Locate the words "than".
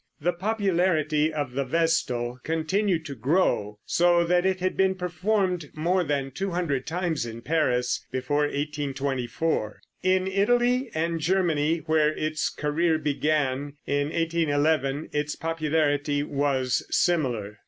6.03-6.31